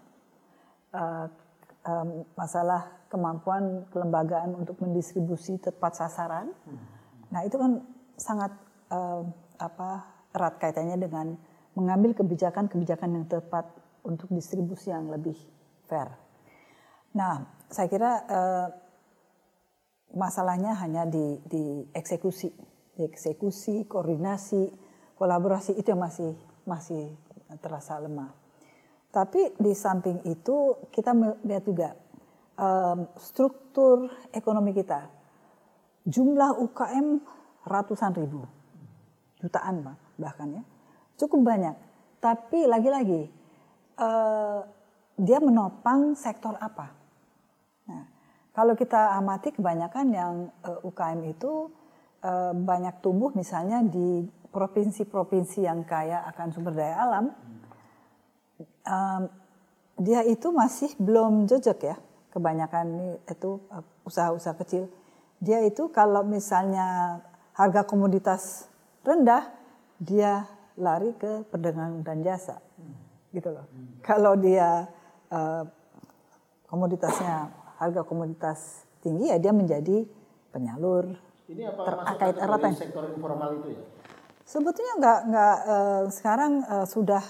um, 1.84 2.24
masalah 2.32 3.04
kemampuan 3.12 3.84
kelembagaan 3.92 4.56
untuk 4.56 4.80
mendistribusi 4.80 5.60
tepat 5.60 5.92
sasaran. 6.00 6.56
Nah 7.28 7.44
itu 7.44 7.60
kan 7.60 7.84
sangat 8.16 8.52
apa 9.60 10.08
erat 10.32 10.56
kaitannya 10.56 10.96
dengan 10.96 11.36
mengambil 11.76 12.16
kebijakan-kebijakan 12.16 13.12
yang 13.12 13.26
tepat 13.28 13.68
untuk 14.06 14.32
distribusi 14.32 14.88
yang 14.88 15.12
lebih 15.12 15.36
fair. 15.84 16.08
Nah 17.12 17.44
saya 17.68 17.88
kira 17.92 18.12
uh, 18.24 18.66
masalahnya 20.14 20.72
hanya 20.78 21.04
di, 21.04 21.40
di 21.44 21.84
eksekusi, 21.92 22.52
eksekusi, 23.04 23.84
koordinasi, 23.84 24.72
kolaborasi 25.20 25.76
itu 25.76 25.92
yang 25.92 26.00
masih 26.00 26.32
masih 26.64 27.12
terasa 27.60 28.00
lemah. 28.00 28.32
Tapi 29.12 29.56
di 29.56 29.72
samping 29.72 30.24
itu 30.28 30.76
kita 30.92 31.12
melihat 31.16 31.64
juga 31.64 31.88
um, 32.60 33.08
struktur 33.16 34.12
ekonomi 34.32 34.76
kita, 34.76 35.08
jumlah 36.04 36.56
UKM 36.60 37.20
ratusan 37.64 38.12
ribu, 38.12 38.44
jutaan 39.40 39.84
bahkan 40.16 40.60
ya, 40.60 40.62
cukup 41.16 41.48
banyak. 41.48 41.76
Tapi 42.20 42.68
lagi-lagi 42.68 43.28
uh, 44.00 44.60
dia 45.16 45.38
menopang 45.40 46.12
sektor 46.12 46.56
apa? 46.60 46.92
Nah, 47.88 48.04
kalau 48.52 48.76
kita 48.76 49.16
amati 49.16 49.52
kebanyakan 49.56 50.06
yang 50.12 50.34
uh, 50.64 50.76
eh, 50.76 50.88
UKM 50.88 51.20
itu 51.32 51.72
banyak 52.66 52.98
tumbuh 53.04 53.30
misalnya 53.38 53.86
di 53.86 54.26
provinsi-provinsi 54.50 55.68
yang 55.68 55.84
kaya 55.84 56.24
akan 56.32 56.48
sumber 56.50 56.72
daya 56.72 56.96
alam, 56.96 57.26
um, 58.88 59.22
dia 60.00 60.24
itu 60.24 60.48
masih 60.48 60.96
belum 60.96 61.44
jejak 61.44 61.78
ya. 61.84 61.96
Kebanyakan 62.32 63.20
itu 63.28 63.60
uh, 63.68 63.84
usaha-usaha 64.08 64.56
kecil. 64.64 64.88
Dia 65.44 65.60
itu 65.60 65.92
kalau 65.92 66.24
misalnya 66.24 67.20
harga 67.52 67.84
komoditas 67.84 68.72
rendah, 69.04 69.52
dia 70.00 70.48
lari 70.76 71.12
ke 71.16 71.44
perdagangan 71.48 72.04
dan 72.04 72.20
jasa, 72.24 72.60
gitu 73.32 73.52
loh. 73.52 73.64
Kalau 74.04 74.36
dia 74.36 74.88
uh, 75.32 75.64
komoditasnya 76.68 77.48
harga 77.76 78.04
komoditas 78.08 78.84
tinggi 79.04 79.28
ya 79.28 79.36
dia 79.36 79.52
menjadi 79.52 80.08
penyalur. 80.52 81.25
Ini 81.46 81.62
apa 81.70 81.82
terkait 82.10 82.36
erat 82.42 82.60
sektor 82.74 83.06
informal 83.06 83.50
itu 83.62 83.78
ya? 83.78 83.82
Sebetulnya 84.46 84.94
nggak 84.98 85.20
nggak 85.30 85.56
uh, 85.66 86.02
sekarang 86.10 86.52
uh, 86.66 86.86
sudah 86.86 87.22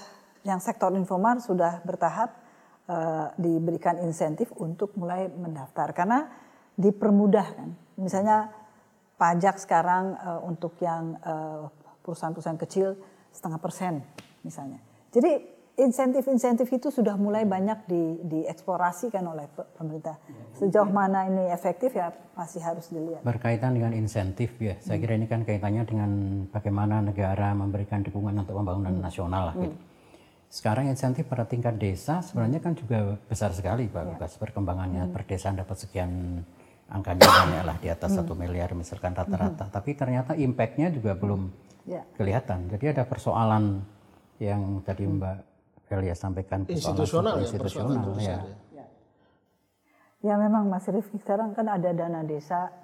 yang 0.45 0.61
sektor 0.61 0.93
informal 0.93 1.41
sudah 1.41 1.81
bertahap 1.85 2.33
uh, 2.89 3.33
diberikan 3.37 4.01
insentif 4.01 4.53
untuk 4.57 4.97
mulai 4.97 5.29
mendaftar 5.29 5.93
karena 5.93 6.29
dipermudah 6.77 7.47
kan. 7.57 7.71
Misalnya 8.01 8.53
pajak 9.17 9.57
sekarang 9.61 10.17
uh, 10.21 10.41
untuk 10.45 10.77
yang 10.85 11.17
perusahaan-perusahaan 12.05 12.61
kecil 12.61 13.01
setengah 13.33 13.61
persen 13.61 14.05
misalnya. 14.45 14.81
Jadi 15.13 15.56
insentif-insentif 15.77 16.73
itu 16.73 16.89
sudah 16.89 17.21
mulai 17.21 17.45
banyak 17.45 17.85
di, 17.85 18.03
dieksplorasikan 18.25 19.21
oleh 19.29 19.45
pemerintah. 19.77 20.17
Sejauh 20.57 20.89
mana 20.89 21.29
ini 21.29 21.53
efektif 21.53 21.93
ya 21.93 22.17
masih 22.33 22.65
harus 22.65 22.89
dilihat. 22.89 23.21
Berkaitan 23.21 23.77
dengan 23.77 23.93
insentif 23.93 24.57
ya, 24.57 24.81
saya 24.81 24.97
kira 24.97 25.21
ini 25.21 25.29
kan 25.29 25.45
kaitannya 25.45 25.85
dengan 25.85 26.11
bagaimana 26.49 27.05
negara 27.05 27.53
memberikan 27.53 28.01
dukungan 28.01 28.41
untuk 28.41 28.57
pembangunan 28.57 28.97
hmm. 28.97 29.05
nasional 29.05 29.53
lah. 29.53 29.55
Gitu. 29.61 29.77
Sekarang 30.49 30.89
insentif 30.89 31.29
pada 31.29 31.45
tingkat 31.45 31.77
desa 31.77 32.25
sebenarnya 32.25 32.65
kan 32.65 32.73
juga 32.73 33.21
besar 33.29 33.53
sekali 33.53 33.85
Pak 33.93 34.17
ya. 34.17 34.29
perkembangannya 34.41 35.05
hmm. 35.05 35.13
per 35.13 35.23
desa 35.29 35.53
dapat 35.53 35.77
sekian 35.77 36.41
angkanya 36.89 37.27
banyak 37.27 37.63
lah 37.67 37.77
di 37.83 37.89
atas 37.93 38.17
hmm. 38.17 38.19
satu 38.25 38.33
hmm. 38.33 38.41
miliar 38.41 38.73
misalkan 38.73 39.13
rata-rata. 39.13 39.69
Hmm. 39.69 39.75
Tapi 39.77 39.93
ternyata 39.93 40.33
impactnya 40.33 40.89
juga 40.89 41.13
belum 41.13 41.53
ya. 41.85 42.01
kelihatan. 42.17 42.73
Jadi 42.73 42.97
ada 42.97 43.05
persoalan 43.05 43.85
yang 44.41 44.81
tadi 44.81 45.05
Mbak 45.05 45.56
Elia 45.87 46.19
sampaikan 46.19 46.67
institusional, 46.67 47.39
ya, 47.39 47.43
institusional 47.47 48.05
ya. 48.19 48.43
ya. 48.75 48.87
Ya 50.25 50.35
memang 50.35 50.67
Mas 50.67 50.89
Rifki 50.91 51.23
sekarang 51.23 51.55
kan 51.55 51.71
ada 51.71 51.95
dana 51.95 52.27
desa. 52.27 52.75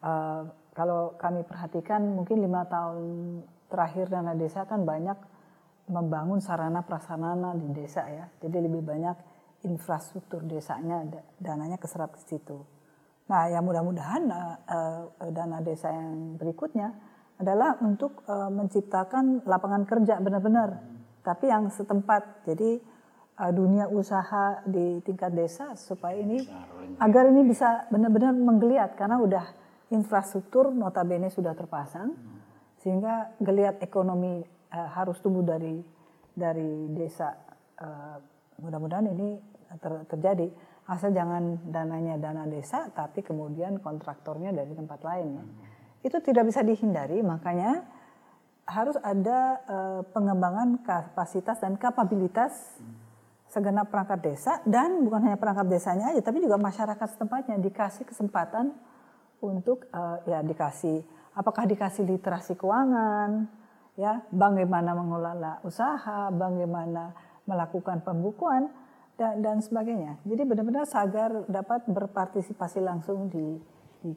Uh, 0.00 0.48
kalau 0.72 1.14
kami 1.20 1.44
perhatikan 1.44 2.00
mungkin 2.00 2.40
lima 2.40 2.64
tahun 2.64 3.04
terakhir 3.68 4.08
dana 4.08 4.32
desa 4.32 4.64
kan 4.64 4.88
banyak 4.88 5.14
membangun 5.92 6.40
sarana 6.40 6.80
prasarana 6.80 7.52
di 7.52 7.68
desa 7.76 8.08
ya. 8.08 8.24
Jadi 8.40 8.56
lebih 8.64 8.80
banyak 8.80 9.16
infrastruktur 9.68 10.40
desanya 10.48 11.04
dananya 11.36 11.76
keserap 11.76 12.16
ke 12.16 12.24
situ. 12.24 12.64
Nah, 13.28 13.52
yang 13.52 13.68
mudah-mudahan 13.68 14.22
uh, 14.32 14.56
uh, 14.66 15.30
dana 15.30 15.60
desa 15.60 15.92
yang 15.92 16.40
berikutnya 16.40 16.90
adalah 17.38 17.76
untuk 17.84 18.24
uh, 18.26 18.48
menciptakan 18.48 19.44
lapangan 19.44 19.84
kerja 19.84 20.18
benar-benar 20.18 20.78
tapi 21.22 21.48
yang 21.48 21.70
setempat. 21.70 22.46
Jadi 22.46 22.82
uh, 23.38 23.52
dunia 23.54 23.88
usaha 23.88 24.60
di 24.66 25.00
tingkat 25.06 25.32
desa 25.32 25.74
supaya 25.78 26.18
ini 26.18 26.42
agar 26.98 27.30
ini 27.30 27.42
bisa 27.46 27.86
benar-benar 27.88 28.34
menggeliat 28.34 28.98
karena 28.98 29.22
udah 29.22 29.46
infrastruktur 29.94 30.74
notabene 30.74 31.30
sudah 31.30 31.54
terpasang 31.56 32.12
sehingga 32.82 33.32
geliat 33.38 33.78
ekonomi 33.80 34.42
uh, 34.74 34.88
harus 34.92 35.16
tumbuh 35.22 35.46
dari 35.46 35.80
dari 36.34 36.90
desa. 36.92 37.32
Uh, 37.78 38.18
mudah-mudahan 38.62 39.10
ini 39.10 39.42
ter, 39.80 40.06
terjadi 40.06 40.46
asal 40.86 41.10
jangan 41.10 41.62
dananya 41.66 42.18
dana 42.18 42.44
desa 42.46 42.90
tapi 42.94 43.22
kemudian 43.22 43.78
kontraktornya 43.78 44.50
dari 44.50 44.74
tempat 44.74 45.00
lain 45.02 45.26
ya. 45.38 45.44
Itu 46.02 46.18
tidak 46.18 46.50
bisa 46.50 46.66
dihindari 46.66 47.22
makanya 47.22 47.86
harus 48.66 48.94
ada 49.02 49.58
uh, 49.66 50.00
pengembangan 50.14 50.78
kapasitas 50.86 51.58
dan 51.58 51.74
kapabilitas 51.74 52.78
segenap 53.50 53.92
perangkat 53.92 54.32
desa 54.32 54.62
dan 54.64 55.04
bukan 55.04 55.28
hanya 55.28 55.36
perangkat 55.36 55.68
desanya 55.68 56.14
aja 56.14 56.24
tapi 56.24 56.40
juga 56.40 56.56
masyarakat 56.56 57.08
setempatnya 57.18 57.60
dikasih 57.60 58.08
kesempatan 58.08 58.72
untuk 59.42 59.84
uh, 59.92 60.22
ya 60.24 60.40
dikasih 60.40 61.04
apakah 61.36 61.68
dikasih 61.68 62.06
literasi 62.06 62.56
keuangan 62.56 63.50
ya 63.98 64.24
bagaimana 64.32 64.96
mengelola 64.96 65.60
usaha 65.66 66.32
bagaimana 66.32 67.12
melakukan 67.44 68.00
pembukuan 68.00 68.70
dan, 69.18 69.44
dan 69.44 69.56
sebagainya. 69.60 70.18
Jadi 70.24 70.42
benar-benar 70.46 70.88
sagar 70.88 71.44
dapat 71.46 71.84
berpartisipasi 71.86 72.80
langsung 72.80 73.28
di, 73.28 73.60
di 74.00 74.10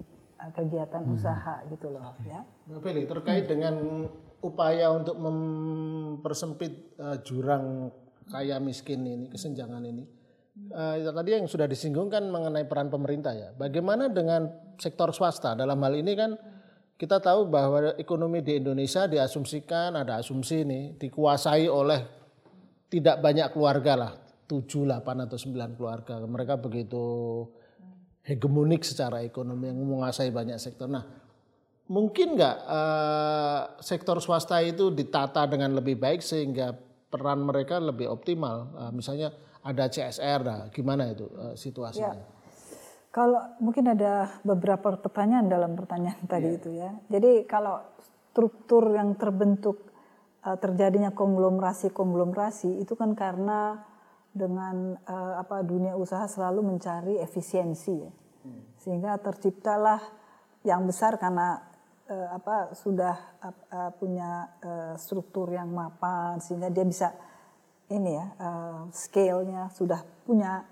kegiatan 0.54 1.04
hmm. 1.04 1.16
usaha 1.16 1.64
gitu 1.72 1.90
loh 1.92 2.16
ya. 2.28 2.44
Mbak 2.70 3.08
terkait 3.08 3.46
hmm. 3.48 3.52
dengan 3.52 3.76
upaya 4.44 4.94
untuk 4.94 5.18
mempersempit 5.18 6.96
uh, 7.02 7.18
jurang 7.26 7.90
kaya 8.30 8.62
miskin 8.62 9.06
ini, 9.06 9.26
kesenjangan 9.30 9.82
ini. 9.86 10.06
Uh, 10.72 11.12
tadi 11.12 11.36
yang 11.36 11.52
sudah 11.52 11.68
disinggung 11.68 12.08
kan 12.08 12.24
mengenai 12.32 12.64
peran 12.64 12.88
pemerintah 12.88 13.36
ya. 13.36 13.50
Bagaimana 13.58 14.08
dengan 14.08 14.48
sektor 14.80 15.12
swasta? 15.12 15.52
Dalam 15.52 15.76
hal 15.84 15.94
ini 16.00 16.14
kan 16.16 16.32
kita 16.96 17.20
tahu 17.20 17.52
bahwa 17.52 17.92
ekonomi 18.00 18.40
di 18.40 18.56
Indonesia 18.56 19.04
diasumsikan 19.04 20.00
ada 20.00 20.24
asumsi 20.24 20.64
ini 20.64 20.96
dikuasai 20.96 21.68
oleh 21.68 22.02
tidak 22.88 23.20
banyak 23.20 23.52
keluarga 23.52 23.94
lah, 24.00 24.14
7, 24.48 24.88
8 24.88 25.26
atau 25.28 25.36
9 25.36 25.76
keluarga. 25.76 26.24
Mereka 26.24 26.56
begitu 26.64 27.04
hegemonik 28.26 28.82
secara 28.82 29.22
ekonomi 29.22 29.70
yang 29.70 29.78
menguasai 29.78 30.34
banyak 30.34 30.58
sektor. 30.58 30.90
Nah, 30.90 31.06
mungkin 31.86 32.34
nggak 32.34 32.58
uh, 32.66 33.62
sektor 33.80 34.18
swasta 34.18 34.60
itu 34.66 34.90
ditata 34.90 35.46
dengan 35.46 35.78
lebih 35.78 36.02
baik 36.02 36.26
sehingga 36.26 36.74
peran 37.14 37.46
mereka 37.46 37.78
lebih 37.78 38.10
optimal. 38.10 38.74
Uh, 38.74 38.92
misalnya 38.92 39.30
ada 39.62 39.86
CSR, 39.86 40.42
nah, 40.42 40.62
gimana 40.74 41.14
itu 41.14 41.30
uh, 41.38 41.54
situasinya? 41.54 42.18
Ya. 42.18 42.26
Kalau 43.14 43.40
mungkin 43.64 43.96
ada 43.96 44.42
beberapa 44.44 44.92
pertanyaan 45.00 45.48
dalam 45.48 45.78
pertanyaan 45.78 46.26
tadi 46.34 46.50
ya. 46.50 46.58
itu 46.58 46.70
ya. 46.74 46.90
Jadi 47.08 47.46
kalau 47.46 47.80
struktur 48.34 48.92
yang 48.92 49.16
terbentuk 49.16 49.94
terjadinya 50.46 51.10
konglomerasi-konglomerasi 51.10 52.78
itu 52.78 52.94
kan 52.94 53.18
karena 53.18 53.82
dengan 54.36 55.00
uh, 55.08 55.40
apa 55.40 55.64
dunia 55.64 55.96
usaha 55.96 56.28
selalu 56.28 56.76
mencari 56.76 57.16
efisiensi 57.24 57.96
ya. 57.96 58.12
Hmm. 58.44 58.62
Sehingga 58.76 59.16
terciptalah 59.24 60.04
yang 60.68 60.84
besar 60.84 61.16
karena 61.16 61.64
uh, 62.12 62.36
apa 62.36 62.76
sudah 62.76 63.16
uh, 63.40 63.92
punya 63.96 64.52
uh, 64.60 64.94
struktur 65.00 65.48
yang 65.56 65.72
mapan 65.72 66.44
sehingga 66.44 66.68
dia 66.68 66.84
bisa 66.84 67.16
ini 67.88 68.18
ya 68.18 68.26
uh, 68.42 68.80
scale-nya 68.92 69.72
sudah 69.72 70.04
punya 70.28 70.68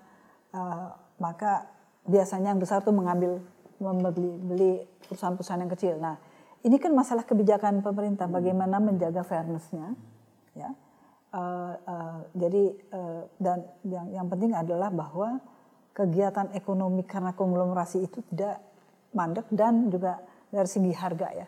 uh, 0.52 0.92
maka 1.22 1.70
biasanya 2.04 2.52
yang 2.52 2.60
besar 2.60 2.84
tuh 2.84 2.92
mengambil 2.92 3.40
membeli 3.80 4.34
beli 4.44 4.72
perusahaan-perusahaan 5.08 5.62
yang 5.64 5.74
kecil. 5.74 5.96
Nah, 6.00 6.16
ini 6.64 6.80
kan 6.80 6.92
masalah 6.96 7.24
kebijakan 7.24 7.84
pemerintah 7.84 8.28
bagaimana 8.28 8.80
menjaga 8.80 9.24
fairness-nya 9.24 9.96
ya. 10.56 10.72
Uh, 11.34 11.74
uh, 11.90 12.18
jadi 12.38 12.64
uh, 12.94 13.26
dan 13.42 13.66
yang 13.90 14.06
yang 14.14 14.28
penting 14.30 14.54
adalah 14.54 14.94
bahwa 14.94 15.42
kegiatan 15.98 16.54
ekonomi 16.54 17.02
karena 17.10 17.34
konglomerasi 17.34 18.06
itu 18.06 18.22
tidak 18.30 18.62
mandek 19.18 19.50
dan 19.50 19.90
juga 19.90 20.22
dari 20.54 20.70
segi 20.70 20.94
harga 20.94 21.28
ya. 21.34 21.48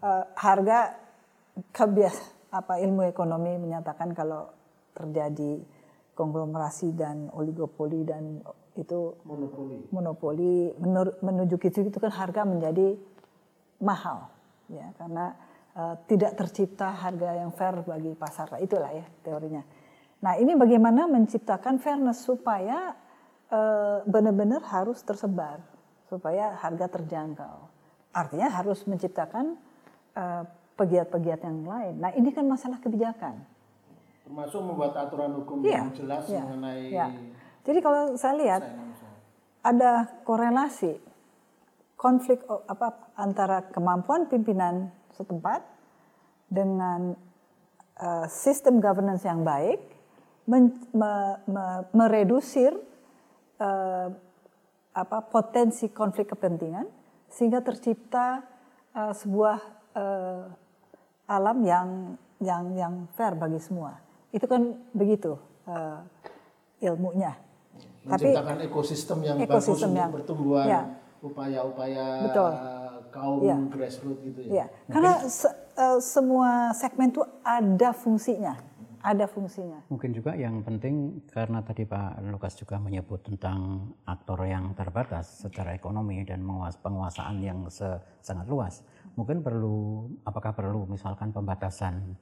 Uh, 0.00 0.22
harga 0.38 0.94
kebias 1.74 2.14
apa 2.54 2.78
ilmu 2.78 3.10
ekonomi 3.10 3.58
menyatakan 3.58 4.14
kalau 4.14 4.54
terjadi 4.94 5.62
konglomerasi 6.14 6.94
dan 6.94 7.26
oligopoli 7.34 8.06
dan 8.06 8.38
itu 8.78 9.18
monopoli. 9.26 9.78
Monopoli. 9.90 10.54
Menuju 11.26 11.58
ke 11.58 11.74
situ 11.74 11.90
itu 11.90 11.98
kan 11.98 12.12
harga 12.14 12.46
menjadi 12.46 12.94
mahal 13.82 14.30
ya. 14.70 14.94
Karena 14.94 15.34
uh, 15.76 15.94
tidak 16.06 16.38
tercipta 16.38 16.90
harga 16.94 17.40
yang 17.40 17.50
fair 17.54 17.82
bagi 17.84 18.14
pasar. 18.14 18.58
Itulah 18.58 18.90
ya 18.94 19.06
teorinya. 19.22 19.62
Nah 20.20 20.36
ini 20.36 20.52
bagaimana 20.56 21.08
menciptakan 21.08 21.80
fairness 21.80 22.24
supaya 22.24 22.94
uh, 23.50 24.04
benar-benar 24.04 24.60
harus 24.68 25.00
tersebar 25.00 25.60
supaya 26.10 26.58
harga 26.58 26.90
terjangkau. 26.90 27.56
Artinya 28.10 28.50
harus 28.50 28.82
menciptakan 28.90 29.54
uh, 30.18 30.42
pegiat-pegiat 30.74 31.40
yang 31.46 31.62
lain. 31.62 31.94
Nah 32.02 32.10
ini 32.16 32.34
kan 32.34 32.44
masalah 32.44 32.82
kebijakan. 32.82 33.38
Termasuk 34.26 34.60
membuat 34.62 34.94
aturan 34.98 35.34
hukum 35.38 35.62
ya, 35.62 35.86
yang 35.86 35.94
jelas 35.94 36.24
ya, 36.26 36.42
mengenai 36.42 36.90
ya. 36.90 37.08
Jadi 37.62 37.78
kalau 37.78 38.14
saya 38.18 38.34
lihat 38.38 38.62
ada 39.60 40.08
korelasi 40.24 40.96
konflik 42.00 42.40
apa 42.48 43.12
antara 43.12 43.68
kemampuan 43.68 44.24
pimpinan 44.24 44.88
setempat 45.14 45.62
dengan 46.50 47.14
uh, 48.00 48.26
sistem 48.26 48.82
governance 48.82 49.22
yang 49.22 49.46
baik 49.46 49.78
men, 50.50 50.74
me, 50.90 51.12
me, 51.46 51.64
meredusir 51.94 52.74
uh, 53.62 54.08
apa 54.90 55.18
potensi 55.30 55.86
konflik 55.94 56.34
kepentingan 56.34 56.86
sehingga 57.30 57.62
tercipta 57.62 58.42
uh, 58.96 59.14
sebuah 59.14 59.58
uh, 59.94 60.44
alam 61.30 61.58
yang 61.62 61.88
yang 62.42 62.64
yang 62.74 62.94
fair 63.14 63.38
bagi 63.38 63.62
semua. 63.62 64.02
Itu 64.34 64.50
kan 64.50 64.74
begitu 64.90 65.38
uh, 65.70 66.02
ilmunya 66.82 67.36
menciptakan 68.00 68.56
Tapi, 68.56 68.66
ekosistem 68.66 69.18
yang 69.20 69.36
ekosistem 69.38 69.92
bagus 69.92 70.00
yang, 70.00 70.08
untuk 70.08 70.16
pertumbuhan 70.24 70.66
ya. 70.66 70.82
upaya-upaya 71.20 72.04
kaum 73.10 73.44
ya. 73.44 73.56
grassroots 73.68 74.22
gitu 74.24 74.40
ya. 74.48 74.64
ya. 74.64 74.66
Karena 74.88 75.12
se, 75.26 75.48
uh, 75.76 75.98
semua 75.98 76.70
segmen 76.72 77.10
itu 77.10 77.22
ada 77.44 77.90
fungsinya, 77.92 78.54
ada 79.02 79.26
fungsinya. 79.26 79.84
Mungkin 79.92 80.10
juga 80.14 80.38
yang 80.38 80.62
penting 80.64 81.26
karena 81.28 81.60
tadi 81.60 81.84
Pak 81.84 82.22
Lukas 82.30 82.56
juga 82.56 82.78
menyebut 82.78 83.20
tentang 83.26 83.90
aktor 84.06 84.46
yang 84.46 84.72
terbatas 84.72 85.44
secara 85.44 85.74
ekonomi 85.76 86.22
dan 86.24 86.40
penguasaan 86.80 87.42
yang 87.42 87.66
sangat 88.22 88.46
luas. 88.48 88.86
Mungkin 89.18 89.42
perlu 89.42 90.08
apakah 90.24 90.54
perlu 90.54 90.86
misalkan 90.86 91.34
pembatasan 91.34 92.14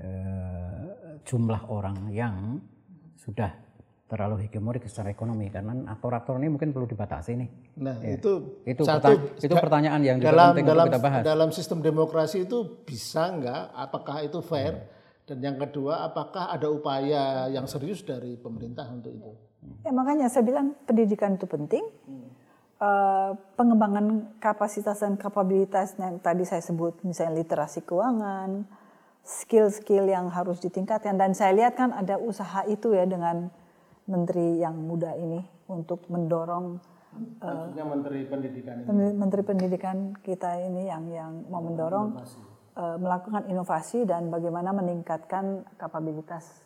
uh, 0.00 0.84
jumlah 1.22 1.62
orang 1.68 2.08
yang 2.10 2.58
sudah 3.20 3.69
terlalu 4.10 4.42
hegemonik 4.42 4.82
secara 4.90 5.14
ekonomi 5.14 5.46
karena 5.54 5.86
aktor-aktor 5.86 6.34
ini 6.42 6.50
mungkin 6.50 6.74
perlu 6.74 6.90
dibatasi 6.90 7.38
nih. 7.38 7.48
Nah, 7.78 7.96
ya. 8.02 8.18
itu 8.18 8.58
itu 8.66 8.82
satu, 8.82 9.38
itu 9.38 9.54
pertanyaan 9.54 10.02
yang 10.02 10.18
juga 10.18 10.34
dalam, 10.34 10.48
penting 10.50 10.66
dalam, 10.66 10.82
untuk 10.82 10.90
kita 10.90 11.00
bahas. 11.06 11.22
Dalam 11.22 11.48
sistem 11.54 11.78
demokrasi 11.78 12.42
itu 12.42 12.82
bisa 12.82 13.30
enggak 13.30 13.70
apakah 13.70 14.26
itu 14.26 14.42
fair? 14.42 14.74
Hmm. 14.74 14.98
Dan 15.30 15.38
yang 15.46 15.56
kedua, 15.62 16.10
apakah 16.10 16.50
ada 16.50 16.66
upaya 16.66 17.46
yang 17.54 17.70
serius 17.70 18.02
dari 18.02 18.34
pemerintah 18.34 18.90
untuk 18.90 19.14
itu? 19.14 19.30
Ya 19.86 19.94
makanya 19.94 20.26
saya 20.26 20.42
bilang 20.42 20.74
pendidikan 20.90 21.38
itu 21.38 21.46
penting. 21.46 21.86
Hmm. 22.10 22.28
Uh, 22.80 23.36
pengembangan 23.60 24.34
kapasitas 24.40 25.04
dan 25.04 25.14
kapabilitas 25.14 25.94
yang 26.00 26.16
tadi 26.18 26.48
saya 26.48 26.64
sebut 26.64 26.96
misalnya 27.04 27.44
literasi 27.44 27.84
keuangan, 27.84 28.64
skill-skill 29.20 30.08
yang 30.08 30.32
harus 30.32 30.58
ditingkatkan 30.64 31.14
dan 31.14 31.36
saya 31.36 31.52
lihat 31.54 31.76
kan 31.76 31.92
ada 31.92 32.16
usaha 32.16 32.64
itu 32.66 32.96
ya 32.96 33.04
dengan 33.04 33.52
menteri 34.08 34.60
yang 34.62 34.76
muda 34.78 35.12
ini 35.18 35.40
untuk 35.68 36.06
mendorong 36.08 36.80
Maksudnya 37.10 37.84
uh, 37.84 37.90
menteri 37.90 38.20
pendidikan 38.22 38.74
ini. 38.86 38.86
menteri 39.18 39.42
pendidikan 39.42 39.96
kita 40.22 40.62
ini 40.62 40.86
yang 40.86 41.10
yang 41.10 41.32
mau 41.50 41.58
mendorong 41.58 42.22
uh, 42.78 42.96
melakukan 43.02 43.50
inovasi 43.50 44.06
dan 44.06 44.30
bagaimana 44.30 44.70
meningkatkan 44.70 45.66
kapabilitas 45.74 46.62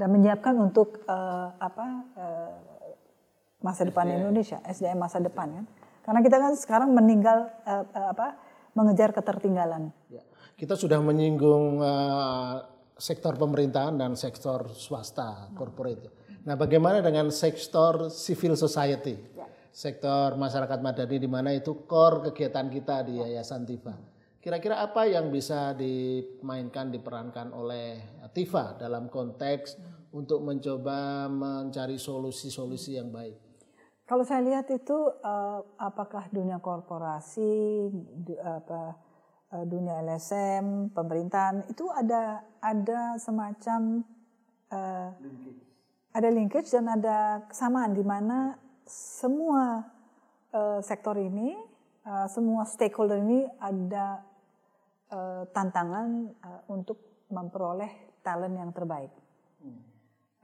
dan 0.00 0.08
menyiapkan 0.08 0.56
untuk 0.56 1.04
uh, 1.04 1.52
apa 1.60 1.86
uh, 2.16 2.52
masa 3.60 3.84
depan 3.84 4.08
SDM. 4.08 4.16
Indonesia 4.24 4.58
SDM 4.64 4.96
masa 4.96 5.20
depan 5.20 5.48
kan 5.60 5.66
karena 6.08 6.20
kita 6.24 6.36
kan 6.40 6.52
sekarang 6.56 6.90
meninggal 6.96 7.52
uh, 7.68 7.84
uh, 7.92 8.08
apa 8.16 8.40
mengejar 8.72 9.12
ketertinggalan. 9.12 9.92
Ya. 10.08 10.24
Kita 10.56 10.72
sudah 10.72 11.04
menyinggung 11.04 11.84
uh, 11.84 12.64
sektor 12.96 13.36
pemerintahan 13.36 14.00
dan 14.00 14.16
sektor 14.16 14.72
swasta, 14.72 15.52
corporate. 15.52 16.21
Nah, 16.42 16.58
bagaimana 16.58 16.98
dengan 16.98 17.30
sektor 17.30 18.10
civil 18.10 18.58
society? 18.58 19.14
Ya. 19.38 19.46
Sektor 19.70 20.34
masyarakat 20.34 20.82
madani 20.82 21.16
di 21.22 21.30
mana 21.30 21.54
itu 21.54 21.86
core 21.86 22.30
kegiatan 22.30 22.66
kita 22.66 23.06
di 23.06 23.22
Yayasan 23.22 23.62
Tifa. 23.62 23.94
Kira-kira 24.42 24.82
apa 24.82 25.06
yang 25.06 25.30
bisa 25.30 25.70
dimainkan, 25.78 26.90
diperankan 26.90 27.54
oleh 27.54 28.18
Tifa 28.34 28.74
dalam 28.74 29.06
konteks 29.06 29.78
untuk 30.10 30.42
mencoba 30.42 31.30
mencari 31.30 31.94
solusi-solusi 31.94 32.98
yang 32.98 33.14
baik? 33.14 33.38
Kalau 34.02 34.26
saya 34.26 34.42
lihat 34.42 34.66
itu 34.74 34.98
uh, 35.22 35.62
apakah 35.78 36.26
dunia 36.34 36.58
korporasi, 36.58 37.86
du, 38.18 38.34
apa, 38.42 38.98
uh, 39.54 39.64
dunia 39.64 40.02
LSM, 40.02 40.90
pemerintahan 40.90 41.70
itu 41.70 41.86
ada 41.94 42.42
ada 42.58 43.14
semacam 43.22 44.02
uh, 44.74 45.14
ada 46.12 46.28
linkage 46.28 46.68
dan 46.68 46.92
ada 46.92 47.44
kesamaan 47.48 47.96
di 47.96 48.04
mana 48.04 48.56
semua 48.84 49.80
uh, 50.52 50.80
sektor 50.84 51.16
ini, 51.16 51.56
uh, 52.04 52.28
semua 52.28 52.68
stakeholder 52.68 53.24
ini 53.24 53.48
ada 53.56 54.20
uh, 55.08 55.42
tantangan 55.48 56.28
uh, 56.44 56.62
untuk 56.68 57.26
memperoleh 57.32 58.20
talent 58.20 58.56
yang 58.60 58.70
terbaik. 58.76 59.12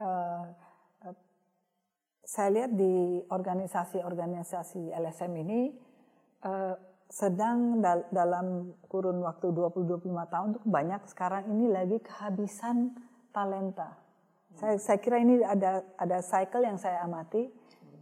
Uh, 0.01 0.49
uh, 1.05 1.15
saya 2.25 2.49
lihat 2.49 2.71
di 2.73 3.21
organisasi-organisasi 3.29 4.89
LSM 4.89 5.33
ini 5.45 5.69
uh, 6.49 6.73
sedang 7.09 7.81
dal 7.81 8.05
dalam 8.13 8.73
kurun 8.85 9.21
waktu 9.25 9.49
20-25 9.49 10.33
tahun 10.33 10.45
untuk 10.53 10.65
banyak 10.65 11.01
sekarang 11.09 11.49
ini 11.49 11.65
lagi 11.73 11.97
kehabisan 12.05 12.93
talenta 13.33 14.08
saya, 14.59 14.75
saya 14.75 14.97
kira 14.99 15.23
ini 15.23 15.39
ada 15.39 15.81
ada 15.95 16.19
cycle 16.19 16.67
yang 16.67 16.75
saya 16.75 17.07
amati 17.07 17.47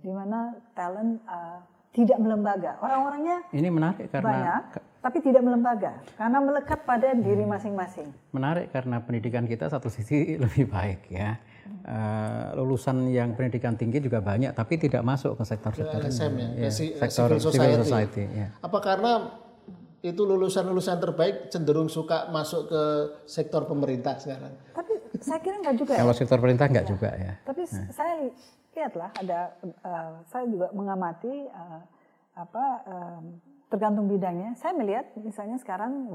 di 0.02 0.10
mana 0.10 0.58
talent 0.74 1.22
uh, 1.30 1.62
tidak 1.94 2.18
melembaga. 2.18 2.82
Orang-orangnya 2.82 3.46
ini 3.54 3.70
menarik 3.70 4.10
karena 4.10 4.26
banyak, 4.26 4.64
tapi 5.02 5.18
tidak 5.22 5.42
melembaga 5.46 5.92
karena 6.18 6.38
melekat 6.42 6.80
pada 6.86 7.14
diri 7.14 7.46
masing-masing. 7.46 8.10
Menarik 8.34 8.74
karena 8.74 8.98
pendidikan 9.02 9.46
kita 9.46 9.70
satu 9.70 9.90
sisi 9.94 10.34
lebih 10.44 10.66
baik 10.70 11.14
ya. 11.14 11.38
Uh, 11.84 12.56
lulusan 12.56 13.12
yang 13.12 13.36
pendidikan 13.36 13.76
tinggi 13.76 14.00
juga 14.00 14.24
banyak, 14.24 14.56
tapi 14.56 14.80
tidak 14.80 15.04
masuk 15.04 15.36
ke 15.36 15.44
sektor-sektor 15.44 16.00
LSM 16.00 16.34
ya, 16.40 16.48
ya, 16.64 16.70
sektor 16.72 17.28
civil 17.28 17.44
society. 17.44 17.60
Civil 17.60 17.84
society 17.84 18.24
ya. 18.32 18.48
Apa 18.64 18.80
karena 18.80 19.12
itu 20.00 20.24
lulusan-lulusan 20.24 20.96
terbaik 21.04 21.52
cenderung 21.52 21.92
suka 21.92 22.32
masuk 22.32 22.72
ke 22.72 22.84
sektor 23.28 23.68
pemerintah 23.68 24.16
sekarang? 24.16 24.56
Tapi 24.72 24.87
saya 25.24 25.40
kira 25.42 25.56
enggak 25.62 25.78
juga 25.80 25.94
ya. 25.96 26.02
Kalau 26.06 26.16
sektor 26.16 26.38
pemerintah 26.38 26.68
enggak 26.70 26.86
ya. 26.86 26.90
juga 26.90 27.10
ya. 27.16 27.34
Tapi 27.46 27.62
nah. 27.66 27.88
saya 27.94 28.14
lihatlah 28.78 29.10
ada 29.18 29.40
uh, 29.64 30.14
saya 30.30 30.46
juga 30.46 30.68
mengamati 30.74 31.34
uh, 31.50 31.82
apa 32.38 32.66
uh, 32.86 33.22
tergantung 33.68 34.08
bidangnya. 34.08 34.56
Saya 34.56 34.72
melihat 34.78 35.12
misalnya 35.20 35.60
sekarang 35.60 36.08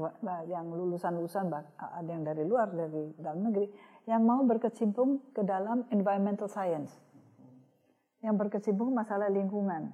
yang 0.49 0.73
lulusan-lulusan 0.73 1.53
ada 1.77 2.09
yang 2.09 2.25
dari 2.25 2.43
luar 2.47 2.73
dari 2.73 3.13
dalam 3.21 3.45
negeri 3.45 3.69
yang 4.09 4.25
mau 4.25 4.41
berkecimpung 4.43 5.31
ke 5.31 5.45
dalam 5.45 5.85
environmental 5.93 6.49
science. 6.49 6.91
Yang 8.25 8.35
berkecimpung 8.47 8.89
masalah 8.95 9.29
lingkungan. 9.29 9.93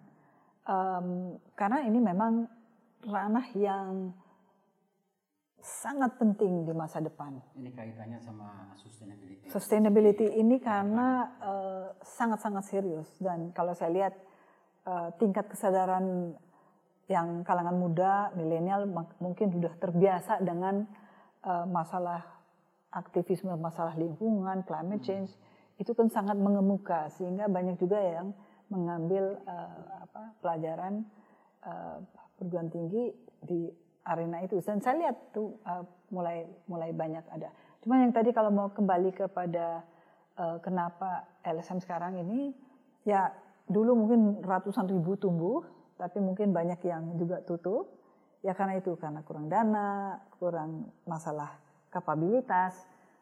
Um, 0.70 1.36
karena 1.58 1.84
ini 1.84 2.00
memang 2.00 2.46
ranah 3.04 3.48
yang 3.58 4.14
sangat 5.62 6.16
penting 6.16 6.66
di 6.66 6.74
masa 6.74 7.04
depan. 7.04 7.40
Ini 7.56 7.72
kaitannya 7.76 8.20
sama 8.24 8.74
sustainability. 8.80 9.48
Sustainability 9.52 10.28
ini 10.40 10.58
karena 10.60 11.28
eh, 11.40 11.88
sangat-sangat 12.04 12.64
uh, 12.64 12.70
serius 12.70 13.10
dan 13.20 13.52
kalau 13.52 13.76
saya 13.76 13.92
lihat 13.92 14.14
uh, 14.88 15.10
tingkat 15.20 15.48
kesadaran 15.52 16.36
yang 17.10 17.42
kalangan 17.42 17.74
muda, 17.74 18.30
milenial 18.38 18.86
mungkin 19.18 19.50
sudah 19.50 19.74
terbiasa 19.82 20.46
dengan 20.46 20.86
uh, 21.42 21.66
masalah 21.66 22.22
aktivisme 22.90 23.54
masalah 23.58 23.94
lingkungan, 23.98 24.66
climate 24.66 25.06
change 25.06 25.30
itu 25.80 25.96
kan 25.96 26.12
sangat 26.12 26.36
mengemuka 26.36 27.08
sehingga 27.14 27.48
banyak 27.48 27.80
juga 27.80 28.02
yang 28.02 28.36
mengambil 28.70 29.40
uh, 29.48 30.06
apa, 30.06 30.22
pelajaran 30.44 31.08
uh, 31.66 32.04
perguruan 32.38 32.70
tinggi 32.70 33.14
di 33.42 33.70
arena 34.10 34.42
itu. 34.42 34.58
Dan 34.66 34.82
saya 34.82 34.98
lihat 34.98 35.18
tuh 35.30 35.62
uh, 35.70 35.86
mulai 36.10 36.50
mulai 36.66 36.90
banyak 36.90 37.22
ada. 37.30 37.54
Cuma 37.86 38.02
yang 38.02 38.10
tadi 38.10 38.34
kalau 38.34 38.50
mau 38.50 38.74
kembali 38.74 39.14
kepada 39.14 39.86
uh, 40.42 40.58
kenapa 40.60 41.30
LSM 41.46 41.80
sekarang 41.86 42.18
ini 42.18 42.52
ya 43.06 43.30
dulu 43.70 43.94
mungkin 43.94 44.42
ratusan 44.42 44.90
ribu 44.90 45.14
tumbuh, 45.16 45.62
tapi 46.02 46.18
mungkin 46.18 46.50
banyak 46.50 46.82
yang 46.90 47.14
juga 47.16 47.46
tutup. 47.46 47.94
Ya 48.42 48.56
karena 48.58 48.80
itu 48.82 48.98
karena 48.98 49.22
kurang 49.22 49.52
dana, 49.52 50.18
kurang 50.42 50.90
masalah 51.06 51.60
kapabilitas. 51.94 52.74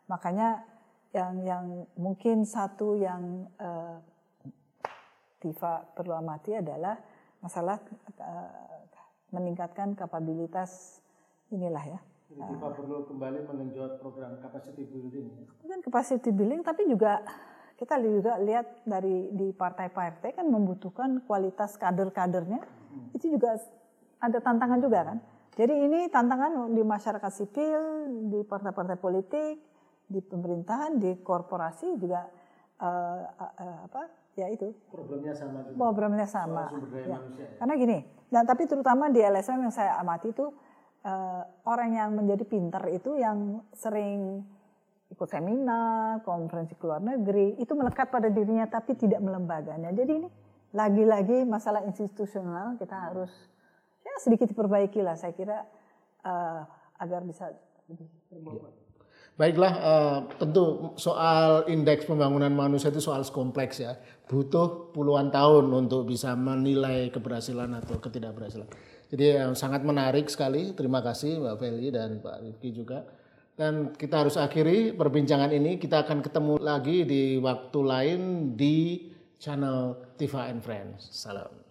Makanya 0.08 0.64
yang 1.12 1.34
yang 1.44 1.66
mungkin 2.00 2.48
satu 2.48 2.96
yang 2.96 3.50
uh, 3.60 4.00
Tifa 5.38 5.86
perlu 5.94 6.18
amati 6.18 6.58
adalah 6.58 6.98
masalah 7.46 7.78
uh, 8.18 8.87
meningkatkan 9.32 9.94
kapabilitas 9.98 11.02
inilah 11.52 11.84
ya. 11.84 12.00
Jadi 12.28 12.44
Tifa 12.44 12.68
perlu 12.76 13.08
kembali 13.08 13.40
mengenjot 13.48 14.04
program 14.04 14.36
capacity 14.44 14.84
building. 14.84 15.28
Bukan 15.64 15.80
capacity 15.80 16.30
building 16.36 16.62
tapi 16.64 16.84
juga 16.88 17.24
kita 17.80 18.02
juga 18.04 18.36
lihat 18.42 18.84
dari 18.84 19.32
di 19.32 19.54
partai-partai 19.54 20.36
kan 20.36 20.48
membutuhkan 20.50 21.24
kualitas 21.24 21.80
kader-kadernya. 21.80 22.60
Hmm. 22.60 23.16
Itu 23.16 23.32
juga 23.32 23.56
ada 24.20 24.38
tantangan 24.44 24.80
juga 24.82 25.00
kan. 25.14 25.18
Jadi 25.58 25.74
ini 25.74 26.00
tantangan 26.12 26.70
di 26.70 26.84
masyarakat 26.86 27.32
sipil, 27.34 27.82
di 28.30 28.46
partai-partai 28.46 28.98
politik, 28.98 29.56
di 30.06 30.20
pemerintahan, 30.22 31.02
di 31.02 31.18
korporasi 31.22 31.98
juga 31.98 32.28
uh, 32.82 33.22
uh, 33.26 33.80
apa? 33.90 34.27
Ya 34.38 34.48
itu. 34.54 34.70
Problemnya 34.94 35.34
sama 35.34 35.66
juga. 35.66 35.76
Problemnya 35.82 36.28
sama. 36.30 36.70
Ya. 36.94 37.18
ya. 37.18 37.48
Karena 37.58 37.74
gini, 37.74 37.98
dan 38.30 38.46
tapi 38.46 38.70
terutama 38.70 39.10
di 39.10 39.20
LSM 39.26 39.66
yang 39.66 39.74
saya 39.74 39.98
amati 39.98 40.30
itu 40.30 40.54
uh, 41.02 41.42
orang 41.66 41.98
yang 41.98 42.10
menjadi 42.14 42.46
pintar 42.46 42.86
itu 42.94 43.18
yang 43.18 43.66
sering 43.74 44.46
ikut 45.10 45.26
seminar, 45.26 46.22
konferensi 46.22 46.78
ke 46.78 46.86
luar 46.86 47.02
negeri, 47.02 47.58
itu 47.58 47.74
melekat 47.74 48.14
pada 48.14 48.30
dirinya 48.30 48.70
tapi 48.70 48.94
tidak 48.94 49.26
melembaganya. 49.26 49.90
Jadi 49.90 50.12
ini 50.22 50.30
lagi-lagi 50.76 51.48
masalah 51.48 51.82
institusional 51.88 52.78
kita 52.78 52.94
harus 52.94 53.32
sedikit 54.22 54.50
diperbaiki 54.50 55.00
lah 55.06 55.14
saya 55.14 55.34
kira 55.34 55.66
uh, 56.26 56.62
agar 56.98 57.22
bisa 57.24 57.54
lebih 57.88 58.10
berbobot. 58.30 58.87
Baiklah, 59.38 59.74
uh, 59.78 60.18
tentu 60.42 60.98
soal 60.98 61.70
indeks 61.70 62.10
pembangunan 62.10 62.50
manusia 62.50 62.90
itu 62.90 62.98
soal 62.98 63.22
kompleks 63.30 63.78
ya. 63.78 63.94
Butuh 64.26 64.90
puluhan 64.98 65.30
tahun 65.30 65.70
untuk 65.70 66.10
bisa 66.10 66.34
menilai 66.34 67.14
keberhasilan 67.14 67.70
atau 67.78 68.02
ketidakberhasilan. 68.02 68.66
Jadi 69.14 69.38
uh, 69.38 69.54
sangat 69.54 69.86
menarik 69.86 70.26
sekali. 70.26 70.74
Terima 70.74 71.06
kasih 71.06 71.38
Mbak 71.38 71.56
Feli 71.62 71.94
dan 71.94 72.18
Pak 72.18 72.50
Rifki 72.50 72.74
juga. 72.74 73.06
Dan 73.54 73.94
kita 73.94 74.26
harus 74.26 74.42
akhiri 74.42 74.98
perbincangan 74.98 75.54
ini. 75.54 75.78
Kita 75.78 76.02
akan 76.02 76.26
ketemu 76.26 76.58
lagi 76.58 77.06
di 77.06 77.38
waktu 77.38 77.80
lain 77.86 78.22
di 78.58 79.06
channel 79.38 80.02
Tifa 80.18 80.50
and 80.50 80.66
Friends. 80.66 81.14
Salam. 81.14 81.67